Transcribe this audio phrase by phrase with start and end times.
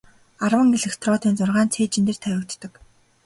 [0.43, 2.73] Арван электродын зургаа нь цээжин дээр тавигддаг.